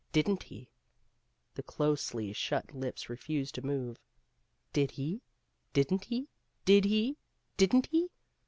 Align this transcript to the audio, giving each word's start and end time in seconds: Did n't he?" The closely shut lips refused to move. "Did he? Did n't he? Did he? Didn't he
Did 0.11 0.27
n't 0.27 0.41
he?" 0.41 0.67
The 1.53 1.61
closely 1.61 2.33
shut 2.33 2.73
lips 2.73 3.07
refused 3.07 3.53
to 3.53 3.61
move. 3.63 3.99
"Did 4.73 4.89
he? 4.89 5.21
Did 5.73 5.93
n't 5.93 6.05
he? 6.05 6.27
Did 6.65 6.85
he? 6.85 7.17
Didn't 7.55 7.85
he 7.91 8.09